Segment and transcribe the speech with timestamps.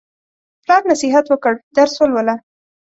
[0.63, 2.35] پلار نصیحت وکړ: درس ولوله.